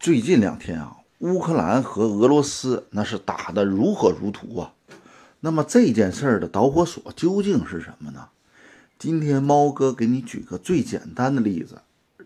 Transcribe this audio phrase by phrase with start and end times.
[0.00, 4.72] 最近两天啊，乌克兰和俄罗斯那是打得如火如荼啊。
[5.40, 8.30] 那么这件事儿的导火索究竟是什么呢？
[8.98, 11.82] 今天猫哥给你举个最简单的例子，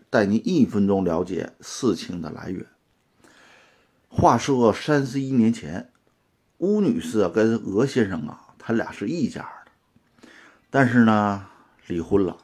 [0.09, 2.65] 带你一分钟了解事情的来源。
[4.07, 5.89] 话说三十一年前，
[6.59, 10.29] 乌女士跟俄先生啊，他俩是一家的，
[10.69, 11.45] 但是呢，
[11.87, 12.37] 离婚了。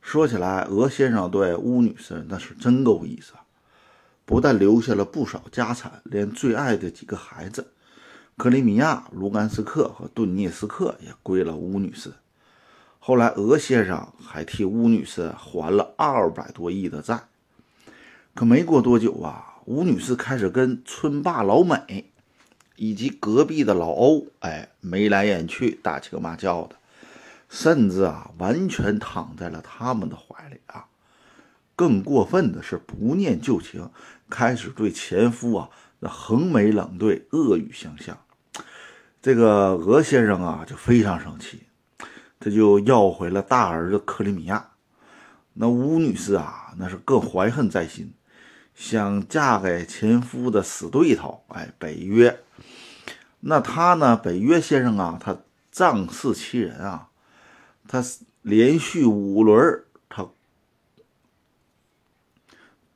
[0.00, 3.34] 说起来，俄先生对乌女士那是真够意思。
[3.34, 3.44] 啊
[4.30, 7.72] 不但留下了不少家产，连最爱的几个孩子——
[8.38, 12.12] 克里米亚、卢甘斯克和顿涅斯克也归了乌女士。
[13.00, 17.24] 后来，俄先生还替乌女士还了二百多亿的债。
[18.32, 22.12] 可没过多久啊，乌女士开始跟村霸老美
[22.76, 26.76] 以及隔壁的老欧，哎，眉来眼去，打情骂俏的，
[27.48, 30.86] 甚至啊，完全躺在了他们的怀里啊。
[31.80, 33.90] 更过分的是，不念旧情，
[34.28, 35.70] 开始对前夫啊
[36.00, 38.18] 那横眉冷对、恶语相向。
[39.22, 41.62] 这个俄先生啊就非常生气，
[42.38, 44.72] 他就要回了大儿子克里米亚。
[45.54, 48.12] 那乌女士啊那是更怀恨在心，
[48.74, 52.40] 想嫁给前夫的死对头，哎，北约。
[53.40, 55.38] 那他呢，北约先生啊，他
[55.72, 57.08] 仗势欺人啊，
[57.88, 58.04] 他
[58.42, 60.28] 连续五轮他。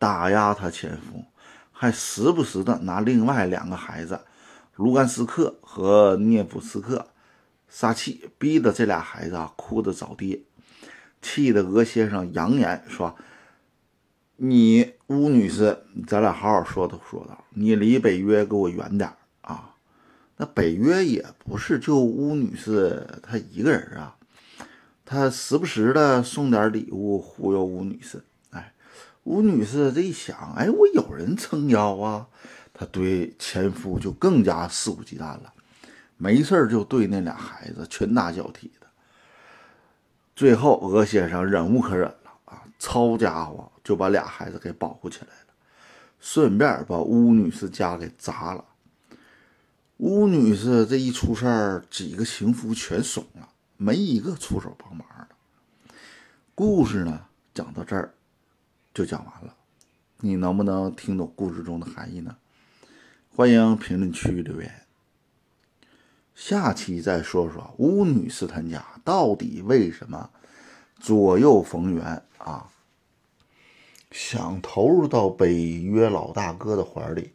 [0.05, 1.24] 打压他前夫，
[1.72, 4.20] 还时不时的拿另外两个孩子
[4.77, 7.06] 卢甘斯克和涅普斯克
[7.70, 10.42] 撒气，逼得这俩孩子啊哭着找爹，
[11.22, 13.16] 气得俄先生扬言说
[14.36, 19.74] ：“你乌女士，咱俩好好说道说道，你离北约给我远点啊！”
[20.36, 24.14] 那北约也不是就乌女士她一个人啊，
[25.06, 28.22] 他时不时的送点礼物忽悠乌女士。
[29.25, 32.27] 吴女士这一想，哎，我有人撑腰啊，
[32.72, 35.53] 她对前夫就更加肆无忌惮了，
[36.19, 38.86] 没事就对那俩孩子拳打脚踢的。
[40.36, 45.55] 最后，俄先生忍无可忍了啊，抄家伙就把俩孩子给保护起来了，
[46.20, 48.63] 顺便把吴女士家给砸了。
[49.96, 53.48] 吴女士这一出事儿，几个情夫全怂了，
[53.79, 55.95] 没一个出手帮忙的。
[56.55, 58.13] 故事呢，讲到这儿。
[58.94, 59.56] 就讲完了，
[60.20, 62.36] 你能不能听懂故事中的含义呢？
[63.34, 64.82] 欢迎评论区留言。
[66.36, 70.30] 下期再说说巫女斯坦家到底为什么
[71.00, 72.70] 左右逢源啊？
[74.12, 77.33] 想投入到北约老大哥的怀里，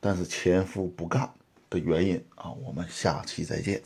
[0.00, 1.30] 但是前夫不干
[1.68, 2.50] 的原因啊？
[2.50, 3.82] 我们下期再见。